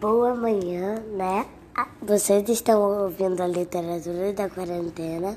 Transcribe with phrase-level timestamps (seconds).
[0.00, 1.46] Boa manhã, né?
[1.74, 5.36] Ah, Vocês estão ouvindo a literatura da quarentena.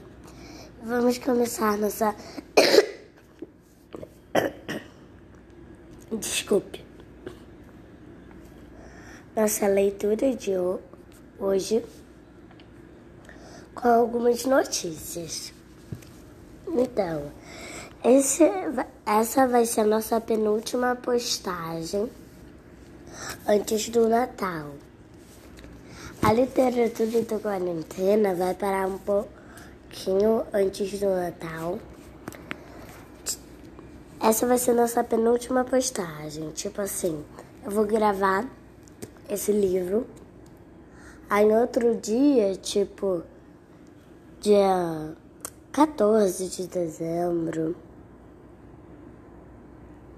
[0.83, 2.15] Vamos começar nossa.
[6.11, 6.83] Desculpe.
[9.35, 10.79] Nossa leitura de ho-
[11.39, 11.83] hoje
[13.73, 15.53] com algumas notícias.
[16.67, 17.31] Então,
[18.03, 18.43] esse,
[19.05, 22.09] essa vai ser a nossa penúltima postagem
[23.47, 24.71] antes do Natal.
[26.21, 31.79] A literatura da quarentena vai parar um pouquinho antes do Natal.
[34.19, 36.51] Essa vai ser nossa penúltima postagem.
[36.51, 37.25] Tipo assim,
[37.65, 38.47] eu vou gravar
[39.27, 40.05] esse livro.
[41.27, 43.23] Aí no outro dia, tipo,
[44.39, 45.15] dia
[45.71, 47.75] 14 de dezembro.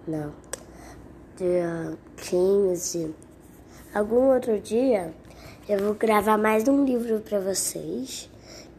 [0.07, 0.34] Não.
[1.35, 3.15] Dia 15.
[3.91, 5.12] Algum outro dia
[5.67, 8.29] eu vou gravar mais um livro para vocês,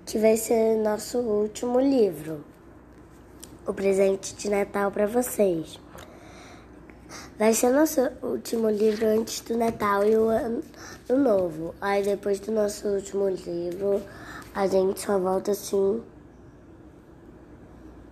[0.06, 2.44] que vai ser nosso último livro.
[3.66, 5.80] O presente de Natal para vocês.
[7.36, 10.62] Vai ser nosso último livro antes do Natal e o ano
[11.08, 11.74] novo.
[11.80, 14.00] Aí depois do nosso último livro,
[14.55, 16.00] a gente só volta assim,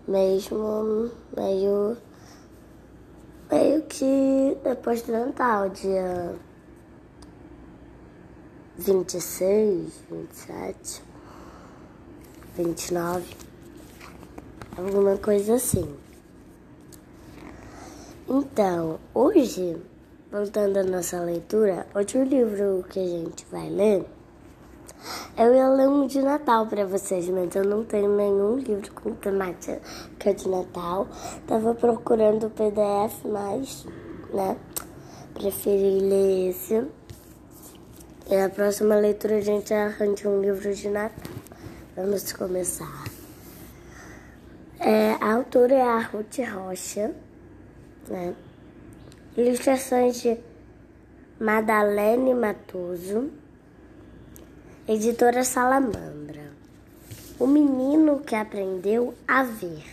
[0.09, 1.97] mesmo meio
[3.53, 6.35] meio que depois do Natal, dia
[8.79, 11.03] 26, 27,
[12.57, 13.37] 29,
[14.79, 15.95] alguma coisa assim.
[18.27, 19.77] Então, hoje,
[20.31, 24.07] voltando à nossa leitura, outro livro que a gente vai ler,
[25.37, 29.15] eu ia ler um de Natal para vocês, mas eu não tenho nenhum livro com
[29.15, 29.81] temática
[30.35, 31.09] de Natal.
[31.47, 33.87] Tava procurando o PDF, mas,
[34.33, 34.57] né,
[35.33, 36.87] preferi ler esse.
[38.31, 41.33] E na próxima leitura a gente arranja um livro de Natal.
[41.97, 43.05] Vamos começar.
[44.79, 47.15] É, a autora é a Ruth Rocha,
[48.09, 48.35] né?
[49.37, 50.37] Ilustrações de
[51.41, 53.42] Madalene Matoso.
[54.95, 56.53] Editora Salamandra.
[57.39, 59.87] O menino que aprendeu a ver.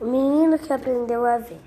[0.00, 1.58] O menino que aprendeu a ver.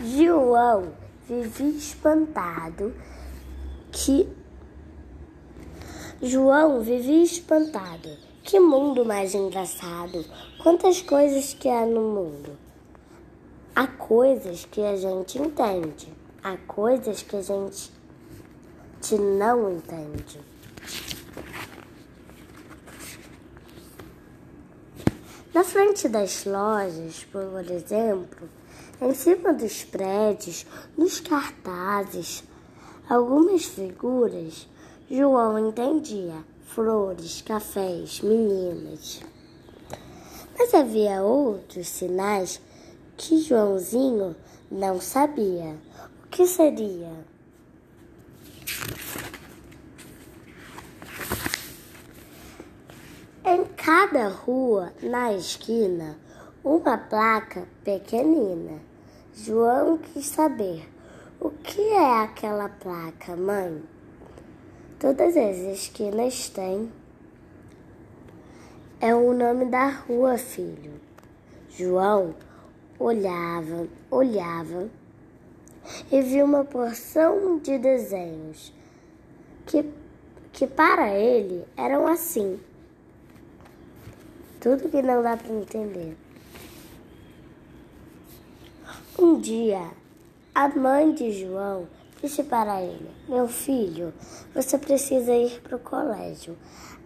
[0.00, 0.92] João
[1.28, 2.92] vivia espantado
[3.92, 4.41] que
[6.24, 8.16] João vivia espantado.
[8.44, 10.24] Que mundo mais engraçado!
[10.62, 12.56] Quantas coisas que há no mundo!
[13.74, 16.06] Há coisas que a gente entende,
[16.40, 17.90] há coisas que a gente
[19.00, 20.40] te não entende.
[25.52, 28.48] Na frente das lojas, por exemplo,
[29.00, 30.66] em cima dos prédios,
[30.96, 32.44] nos cartazes,
[33.08, 34.68] algumas figuras
[35.14, 39.20] João entendia flores, cafés, meninas.
[40.58, 42.58] Mas havia outros sinais
[43.18, 44.34] que Joãozinho
[44.70, 45.76] não sabia.
[46.24, 47.12] O que seria?
[53.44, 56.16] Em cada rua, na esquina,
[56.64, 58.80] uma placa pequenina.
[59.34, 60.88] João quis saber
[61.38, 63.82] o que é aquela placa, mãe.
[65.02, 66.88] Todas as esquinas têm.
[69.00, 70.92] É o nome da rua, filho.
[71.68, 72.36] João
[73.00, 74.88] olhava, olhava
[76.08, 78.72] e viu uma porção de desenhos
[79.66, 79.84] que,
[80.52, 82.60] que para ele eram assim.
[84.60, 86.16] Tudo que não dá para entender.
[89.18, 89.90] Um dia,
[90.54, 91.88] a mãe de João
[92.22, 94.14] disse para ele: Meu filho,
[94.54, 96.56] você precisa ir para o colégio,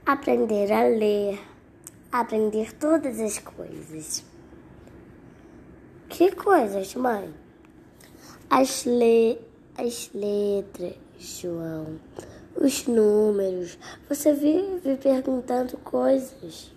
[0.04, 1.40] aprender a ler,
[2.12, 4.24] aprender todas as coisas.
[6.08, 7.34] Que coisas, mãe?
[8.48, 9.38] As, le
[9.76, 11.98] as letras, João,
[12.54, 13.78] os números.
[14.08, 16.70] Você vive perguntando coisas.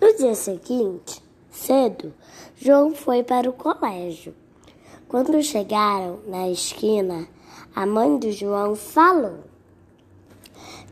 [0.00, 2.12] No dia seguinte, cedo,
[2.60, 4.34] João foi para o colégio.
[5.08, 7.26] Quando chegaram na esquina,
[7.74, 9.40] a mãe do João falou: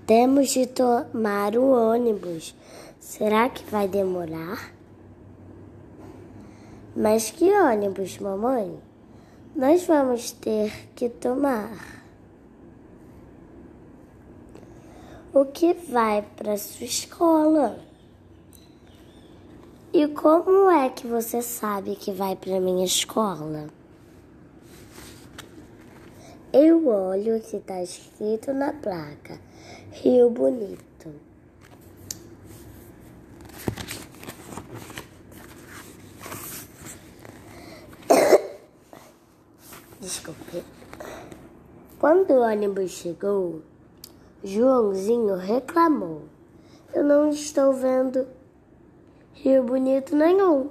[0.06, 2.54] Temos de tomar o ônibus.
[2.98, 4.72] Será que vai demorar?
[6.96, 8.88] Mas que ônibus, mamãe?
[9.58, 12.04] nós vamos ter que tomar.
[15.34, 17.87] O que vai para sua escola?
[19.90, 23.68] E como é que você sabe que vai para minha escola?
[26.52, 29.40] Eu olho o que está escrito na placa.
[29.92, 31.14] Rio Bonito.
[39.98, 40.62] Desculpe.
[41.98, 43.62] Quando o ônibus chegou,
[44.44, 46.24] Joãozinho reclamou.
[46.92, 48.26] Eu não estou vendo
[49.42, 50.68] rio bonito nenhum.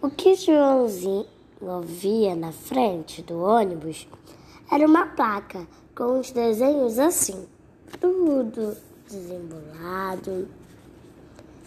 [0.00, 1.26] O que Joãozinho
[1.84, 4.08] via na frente do ônibus
[4.70, 7.46] era uma placa com os desenhos assim,
[8.00, 8.76] tudo
[9.08, 10.48] desembolado,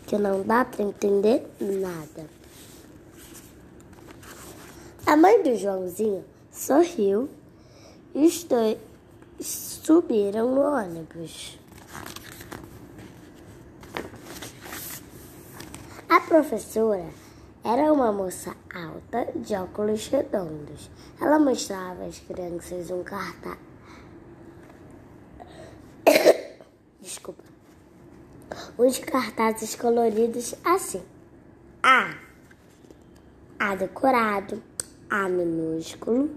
[0.06, 2.30] que não dá para entender nada.
[5.06, 7.30] A mãe do Joãozinho sorriu
[8.14, 8.78] e os dois
[9.40, 11.60] subiram no ônibus.
[16.10, 17.08] A professora
[17.64, 20.92] era uma moça alta de óculos redondos.
[21.22, 23.58] Ela mostrava às crianças um cartaz.
[27.00, 27.42] Desculpa.
[28.78, 31.02] Uns cartazes coloridos assim.
[31.82, 32.16] A.
[33.58, 34.62] A decorado.
[35.10, 36.32] A minúsculo.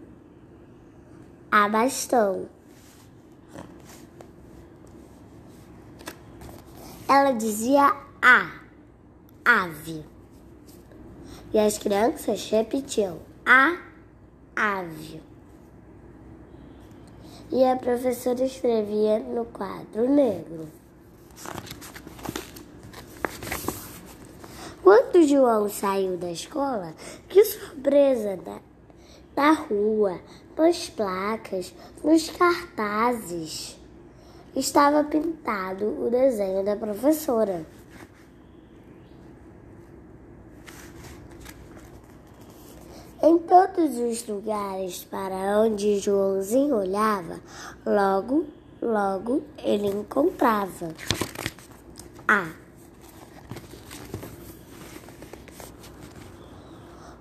[1.50, 2.48] A bastão.
[7.08, 8.67] Ela dizia A
[9.48, 10.04] ave.
[11.54, 13.78] E as crianças repetiam: a
[14.54, 15.22] ave.
[17.50, 20.68] E a professora escrevia no quadro negro.
[24.82, 26.94] Quando João saiu da escola,
[27.26, 28.58] que surpresa da,
[29.34, 30.20] da rua,
[30.58, 31.72] nas placas,
[32.04, 33.78] nos cartazes.
[34.54, 37.64] Estava pintado o desenho da professora.
[43.28, 47.38] Em todos os lugares para onde Joãozinho olhava,
[47.84, 48.46] logo,
[48.80, 50.94] logo ele encontrava
[52.26, 52.50] a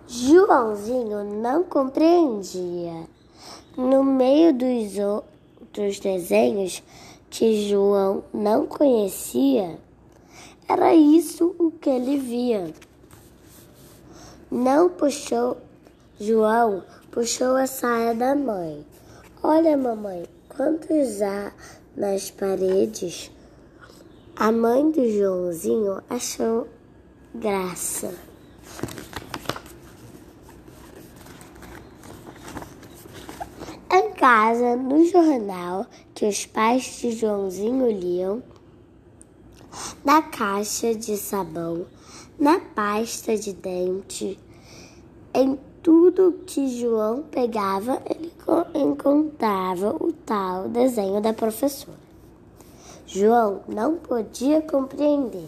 [0.07, 3.06] Joãozinho não compreendia.
[3.75, 6.81] No meio dos outros desenhos
[7.30, 9.77] que João não conhecia,
[10.69, 12.74] era isso o que ele via.
[14.50, 15.67] Não puxou
[16.19, 18.84] João puxou a saia da mãe.
[19.44, 21.52] Olha, mamãe, quantos há
[21.96, 23.30] nas paredes?
[24.36, 26.68] A mãe do Joãozinho achou
[27.36, 28.12] graça.
[33.92, 35.86] Em casa, no jornal
[36.16, 38.42] que os pais de Joãozinho liam,
[40.04, 41.86] na caixa de sabão,
[42.40, 44.40] na pasta de dente,
[45.34, 48.30] em tudo que João pegava, ele
[48.75, 51.98] encontrava o tal desenho da professora.
[53.06, 55.48] João não podia compreender.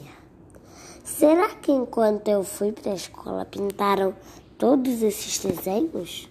[1.03, 4.15] Será que enquanto eu fui para a escola pintaram
[4.57, 6.29] todos esses desenhos?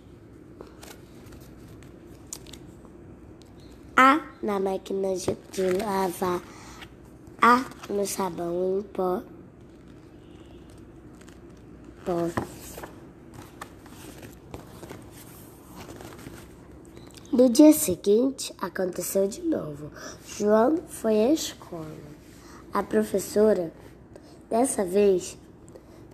[3.95, 6.41] A na máquina de, de lavar,
[7.43, 9.21] A no sabão em pó.
[12.07, 12.58] pó.
[17.39, 19.93] No dia seguinte, aconteceu de novo.
[20.27, 21.87] João foi à escola.
[22.75, 23.73] A professora,
[24.51, 25.39] dessa vez,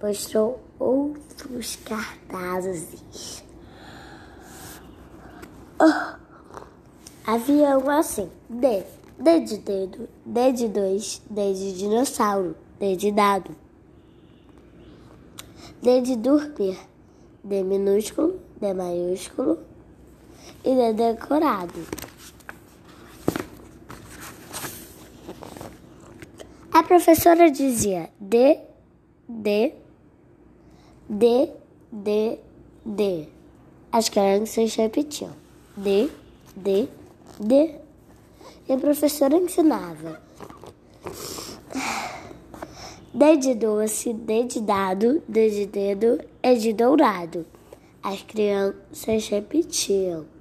[0.03, 3.43] mostrou outros cartazes.
[5.81, 6.19] Oh,
[7.27, 8.85] havia um assim: D,
[9.19, 13.57] D de dedo, D de dois, D de dinossauro, D de dado,
[15.81, 16.79] D de dormir,
[17.43, 19.73] D minúsculo, D maiúsculo
[20.65, 21.81] e é decorado.
[26.73, 28.59] A professora dizia D,
[29.29, 29.75] D,
[31.09, 31.51] D,
[31.93, 32.39] D,
[32.85, 33.29] D.
[33.93, 35.31] As crianças repetiam
[35.77, 36.11] D,
[36.57, 36.89] D,
[37.39, 37.75] D.
[38.67, 40.21] E a professora ensinava
[43.13, 47.47] D de doce, D de dado, D de dedo e de dourado.
[48.03, 50.34] As crianças repetiam.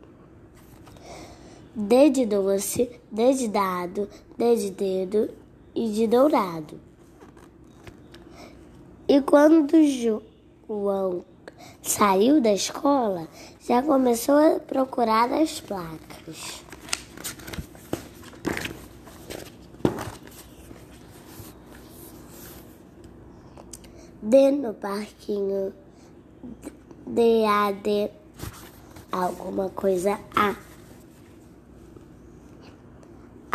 [1.76, 5.30] D de doce, D de dado, D de dedo
[5.74, 6.80] e de dourado.
[9.08, 11.26] E quando João
[11.82, 13.28] saiu da escola,
[13.60, 16.64] já começou a procurar as placas.
[24.22, 25.74] D no parquinho.
[27.06, 28.10] D, A, D.
[29.12, 30.56] Alguma coisa A.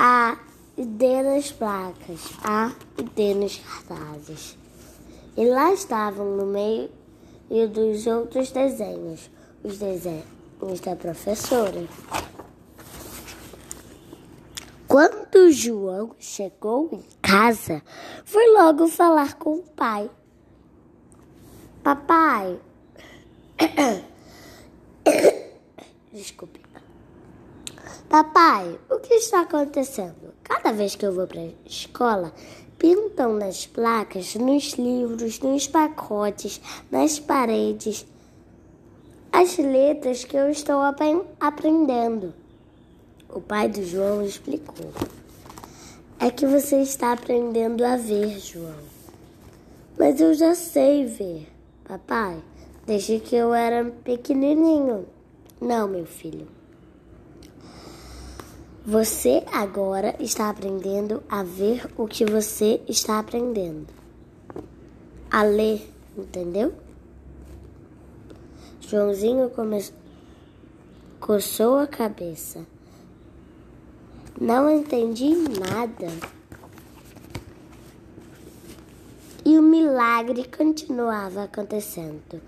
[0.00, 0.38] A
[0.76, 2.20] e D nas placas.
[2.44, 4.56] A e D nos cartazes.
[5.36, 6.88] E lá estavam no meio
[7.68, 9.28] dos outros desenhos,
[9.64, 11.84] os desenhos da professora.
[14.86, 17.82] Quando João chegou em casa,
[18.24, 20.08] foi logo falar com o pai.
[21.82, 22.56] Papai.
[26.12, 26.67] Desculpe.
[28.08, 30.32] Papai, o que está acontecendo?
[30.42, 32.32] Cada vez que eu vou para a escola,
[32.78, 36.58] pintam nas placas, nos livros, nos pacotes,
[36.90, 38.06] nas paredes,
[39.30, 40.80] as letras que eu estou
[41.38, 42.32] aprendendo.
[43.28, 44.90] O pai do João explicou.
[46.18, 48.88] É que você está aprendendo a ver, João.
[49.98, 51.46] Mas eu já sei ver.
[51.84, 52.42] Papai,
[52.86, 55.04] desde que eu era pequenininho.
[55.60, 56.57] Não, meu filho.
[58.90, 63.86] Você agora está aprendendo a ver o que você está aprendendo.
[65.30, 66.72] A ler, entendeu?
[68.80, 69.94] Joãozinho começou,
[71.20, 72.64] coçou a cabeça.
[74.40, 76.08] Não entendi nada.
[79.44, 82.40] E o milagre continuava acontecendo.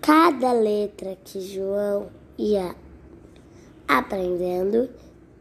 [0.00, 2.74] Cada letra que João ia
[3.86, 4.90] aprendendo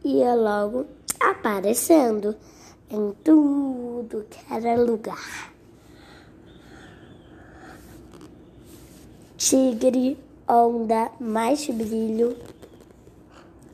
[0.06, 0.86] ia logo
[1.20, 2.36] aparecendo
[2.90, 5.52] em tudo que era lugar.
[9.36, 12.38] Tigre, onda, mais brilho,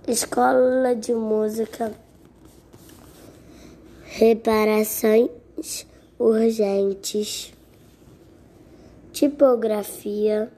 [0.08, 1.94] escola de música,
[4.06, 5.86] reparações
[6.18, 7.54] urgentes,
[9.12, 10.52] tipografia,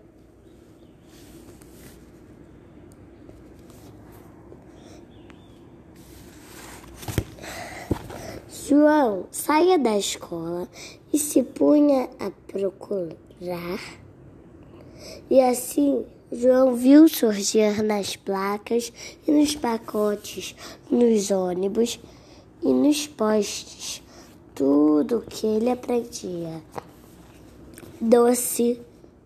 [8.73, 10.67] João saía da escola
[11.13, 13.79] e se punha a procurar.
[15.29, 18.91] E assim João viu surgir nas placas
[19.27, 20.55] e nos pacotes,
[20.89, 21.99] nos ônibus
[22.63, 24.01] e nos postes
[24.55, 26.59] tudo que ele aprendia.
[28.01, 28.81] Doce,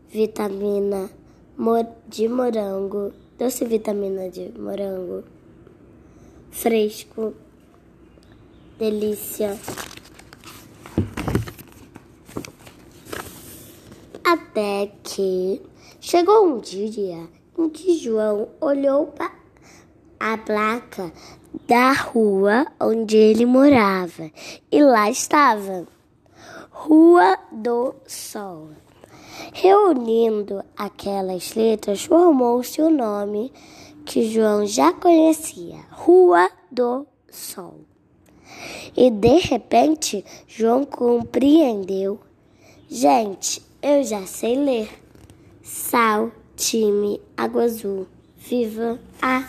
[0.09, 1.09] vitamina
[2.09, 5.23] de morango, doce vitamina de morango,
[6.51, 7.33] fresco,
[8.77, 9.57] delícia.
[14.23, 15.61] Até que
[15.99, 19.31] chegou um dia em que João olhou para
[20.19, 21.11] a placa
[21.67, 24.29] da rua onde ele morava.
[24.71, 25.87] E lá estava
[26.69, 28.69] Rua do Sol.
[29.53, 33.51] Reunindo aquelas letras, formou-se o nome
[34.05, 37.86] que João já conhecia: Rua do Sol.
[38.95, 42.19] E de repente, João compreendeu:
[42.89, 44.89] Gente, eu já sei ler.
[45.61, 49.45] Sal, time, água azul, viva a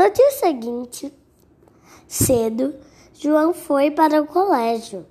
[0.00, 1.12] No dia seguinte,
[2.08, 2.74] cedo,
[3.12, 5.04] João foi para o colégio.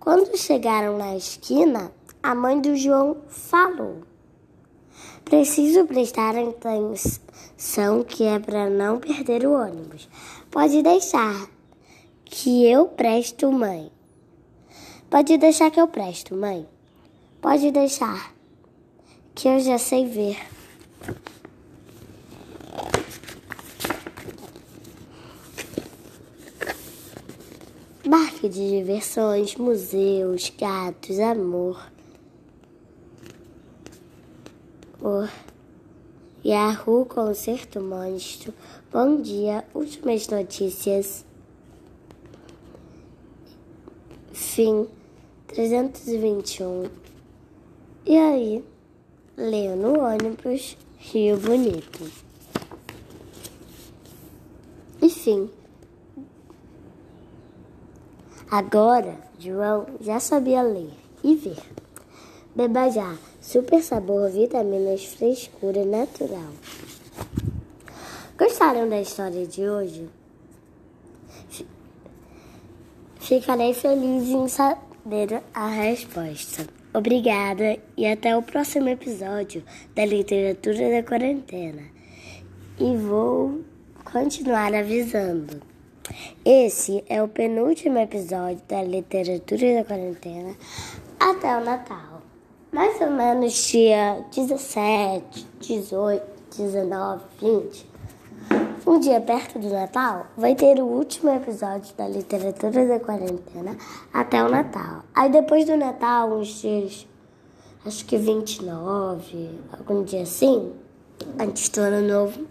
[0.00, 3.98] Quando chegaram na esquina, a mãe do João falou:
[5.24, 6.34] Preciso prestar
[7.64, 10.08] atenção que é para não perder o ônibus.
[10.50, 11.48] Pode deixar
[12.24, 13.90] que eu presto, mãe.
[15.10, 16.66] Pode deixar que eu presto, mãe.
[17.40, 18.32] Pode deixar
[19.34, 20.38] que eu já sei ver.
[28.08, 31.90] Parque de diversões, museus, gatos, amor.
[35.02, 35.53] Oh.
[36.44, 38.52] Yahoo Concerto Monstro.
[38.92, 41.24] Bom dia, últimas notícias.
[44.30, 44.86] Fim
[45.46, 46.90] 321.
[48.04, 48.64] E aí,
[49.38, 52.10] leio no ônibus Rio Bonito.
[55.00, 55.48] Enfim.
[58.50, 61.62] Agora, João já sabia ler e ver.
[62.54, 66.52] Beba já, super sabor, vitaminas, frescura natural.
[68.38, 70.08] Gostaram da história de hoje?
[73.20, 74.48] Ficarei feliz em
[75.04, 76.66] responderam a resposta.
[76.92, 79.62] Obrigada e até o próximo episódio
[79.94, 81.82] da Literatura da Quarentena.
[82.78, 83.60] E vou
[84.04, 85.60] continuar avisando.
[86.44, 90.54] Esse é o penúltimo episódio da Literatura da Quarentena
[91.18, 92.13] até o Natal.
[92.74, 96.22] Mais ou menos dia 17, 18,
[96.56, 97.94] 19, 20
[98.84, 103.76] um dia perto do Natal, vai ter o último episódio da literatura da quarentena
[104.12, 105.04] até o Natal.
[105.14, 107.06] Aí depois do Natal, uns dias,
[107.86, 110.72] acho que 29, algum dia assim,
[111.38, 112.44] antes do ano novo,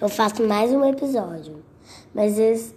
[0.00, 1.62] eu faço mais um episódio.
[2.14, 2.74] Mas esse,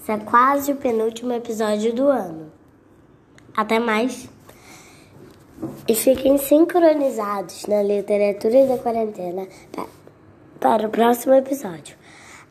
[0.00, 2.52] esse é quase o penúltimo episódio do ano.
[3.54, 4.30] Até mais.
[5.90, 9.48] E fiquem sincronizados na literatura da quarentena.
[10.60, 11.96] Para o próximo episódio.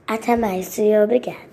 [0.06, 1.49] Até mais e obrigada.